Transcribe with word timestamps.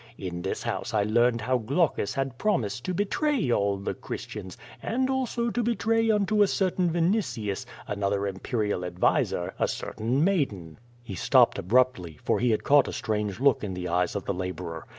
In 0.17 0.41
this 0.41 0.63
house 0.63 0.95
I 0.95 1.03
learned 1.03 1.41
how 1.41 1.59
Glaucus 1.59 2.15
had 2.15 2.39
promised 2.39 2.83
to 2.85 2.93
betray 2.95 3.51
all 3.51 3.77
the 3.77 3.93
Christians, 3.93 4.57
and 4.81 5.11
also 5.11 5.51
to 5.51 5.61
betray 5.61 6.09
unto 6.09 6.41
a 6.41 6.47
certain 6.47 6.89
Vinitius, 6.89 7.67
another 7.87 8.25
imperial 8.25 8.83
adviser, 8.83 9.53
a 9.59 9.67
certain 9.67 10.23
maiden 10.23 10.79
—"He 11.03 11.13
stopped 11.13 11.59
abruptly, 11.59 12.17
for 12.23 12.39
he 12.39 12.49
had 12.49 12.63
caught 12.63 12.87
a 12.87 12.93
strange 12.93 13.39
look 13.39 13.63
in 13.63 13.75
the 13.75 13.89
eyes 13.89 14.15
of 14.15 14.25
the 14.25 14.33
laborer. 14.33 14.87